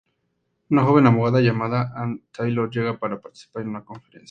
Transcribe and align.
Una 0.71 0.81
joven 0.83 1.05
abogada 1.05 1.41
llamada 1.41 1.93
Ann 1.95 2.23
Taylor 2.35 2.71
llega 2.71 2.97
para 2.97 3.21
participar 3.21 3.61
en 3.61 3.69
una 3.69 3.85
conferencia. 3.85 4.19